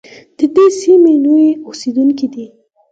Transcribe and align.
د 0.37 0.39
دې 0.55 0.65
سیمې 0.79 1.13
نوي 1.25 1.49
اوسېدونکي 1.67 2.27
دي. 2.33 2.45